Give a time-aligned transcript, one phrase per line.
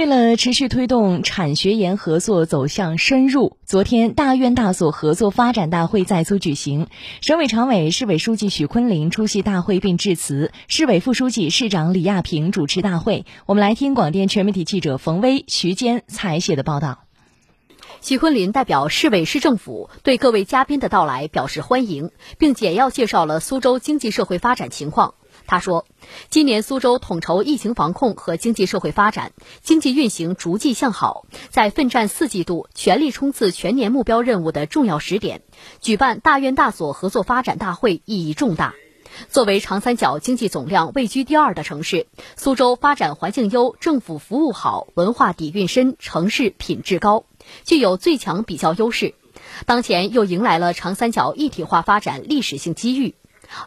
[0.00, 6.86] 为了持续推动产学研合作走向深入，昨天大院大所合作发展大会在苏举行。
[7.20, 13.26] 省委常委、市委书记许昆林出席大会并致辞，市委副书记、市长李亚平主持大会。
[13.44, 17.00] 我们来听广电全媒体记者冯威、徐坚采写的报道。
[18.00, 25.12] 许昆林代表市委市政府对各位嘉宾的到来表示欢迎，并简要介绍了苏州经济社会发展情况。
[25.50, 25.84] 他说，
[26.28, 29.32] 今年苏州统筹疫情防控和经济社会发展，
[29.62, 35.42] 经济运行逐季向好，在奋战四季度、全力冲刺全年目标任务的重要时点，
[35.80, 38.74] 举办大院大所合作发展大会意义重大。
[39.28, 47.24] 作为长三角经济总量位居第二的城市，苏州发展环境优、政府服务好、文化底蕴深、城市品质高，
[47.64, 49.16] 具有最强比较优势。
[49.66, 53.16] 当前又迎来了长三角一体化发展历史性机遇。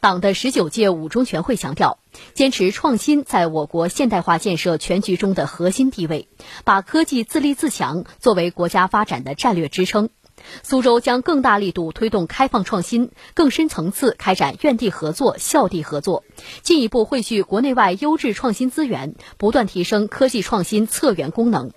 [0.00, 1.98] 党的十九届五中全会强调，
[2.34, 6.28] 坚持创新在我国现代化建设全局中的核心地位，
[6.64, 10.10] 把科技自立自强作为国家发展的战略支撑。
[10.62, 16.24] 苏州将更大力度推动开放创新，更深层次开展院地合作、校地合作，
[16.62, 21.72] 进一步汇聚国内外优质创新资源，不断提升科技创新策源功能。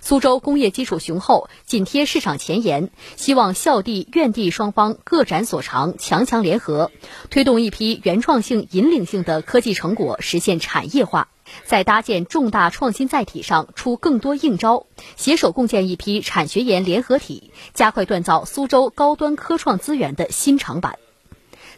[0.00, 6.90] 苏州工业基础雄厚，紧贴市场前沿，希望校地、院地双方各展所长，强强联合，
[7.30, 11.28] 推动一批原创性、引领性的科技成果实现产业化，
[11.64, 20.98] 在搭建重大创新载体上出更多硬招，携手共建一批产学研联合体，加快锻造苏州高端科创资源的新长板，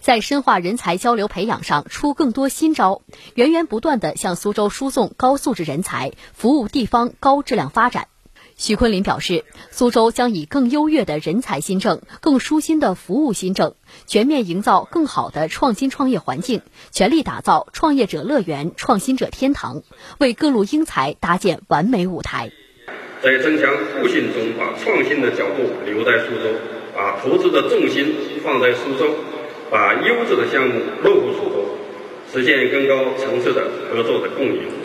[0.00, 3.02] 在深化人才交流培养上出更多新招，
[3.34, 8.06] 源源不断地向苏州输送高素质人才，服务地方高质量发展。
[8.60, 13.74] 徐昆林表示，苏州将以更优越的人才新政、更舒心的服务新政，
[14.06, 19.82] 全面营造更好的创新创业环境，全力打造创业者乐园、创新者天堂，
[20.18, 22.52] 为各路英才搭建完美舞台。
[23.22, 26.52] 在增强互信中，把创新的脚步留在苏州，
[26.94, 29.14] 把投资的重心放在苏州，
[29.70, 31.64] 把优质的项目落户苏州，
[32.30, 34.79] 实现更高层次的合作的共赢。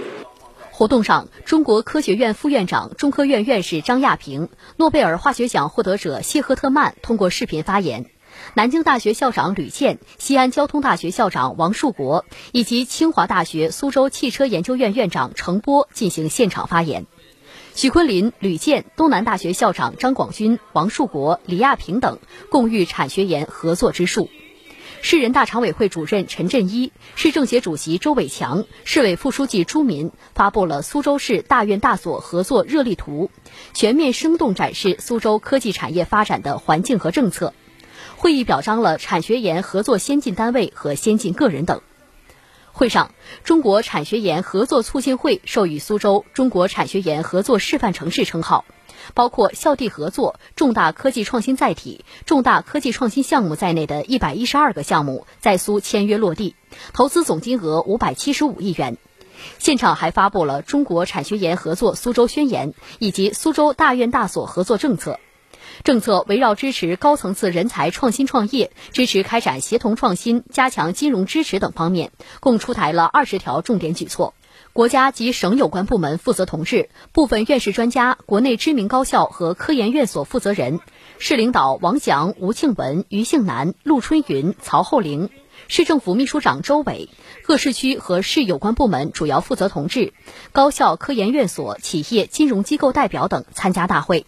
[0.77, 8.07] 活动上，中国科学院副院长、中科院院士张亚平、诺贝尔化学奖获得者谢赫特曼通过视频发言。
[8.55, 17.05] 南京大学校长吕健、西安交通大学校长王树国以及清华大学苏州汽车研究院院长程波进行现场发言。
[17.73, 22.19] 许昆林、吕健、东南大学校长张广军、王树国、李亚平等
[22.51, 24.27] 共育产学研合作之树。
[25.07, 33.29] 市人大常委会主任陈振一、市政协主席周伟强、市委副书记朱民发布了苏州市大院大所合作热力图，
[33.75, 37.53] 全面生动展示苏州科技产业发展的环境和政策。
[38.15, 41.81] 会议表彰了产学研合作先进单位和先进个人等。
[42.71, 43.11] 会上，
[43.43, 48.65] 中国产学研合作促进会授予苏州“中国产学研合作示范城市”称号。
[49.13, 56.55] 包括校地合作、重大科技创新载体、重大科技创新项目在内的一百一十二个项目在苏签约落地，
[56.93, 58.97] 投资总金额五百七十五亿元。
[59.59, 65.19] 现场还发布了中国产学研合作苏州宣言以及苏州大院大所合作政策。
[65.83, 74.33] 政策围绕支持高层次人才创新创业、支持开展协同创新、加强金融支持等方面，共出台了二十条重点举措。
[74.73, 80.79] 国家及省有关部门负责同志、部分院士专家、国内知名高校和科研院所负责人、
[81.17, 85.29] 市领导王翔、吴庆文、于庆南、陆春云、曹厚龄，
[85.67, 87.09] 市政府秘书长周伟，
[87.43, 90.13] 各市区和市有关部门主要负责同志、
[90.51, 94.25] 高校、科研院所、企业、金融机构代表等参加大会。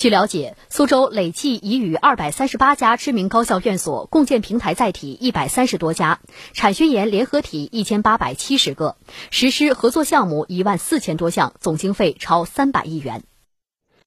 [0.00, 6.20] 据了解，苏州累计已与二百三十八家知名高校院所共建平台载体一百三十多家，
[6.54, 8.96] 产学研联合体一千八百七十个，
[9.30, 13.24] 实施合作项目一万四千多项，总经费超三百亿元。